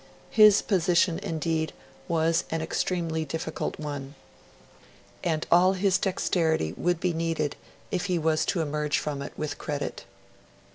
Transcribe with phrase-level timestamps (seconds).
[0.31, 1.73] His position, indeed,
[2.07, 4.15] was an extremely difficult one,
[5.23, 7.55] and all his dexterity would be needed
[7.91, 10.05] if he was to emerge from it with credit.